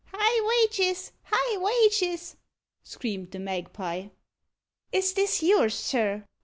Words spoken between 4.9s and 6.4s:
"Is this yours, sir?"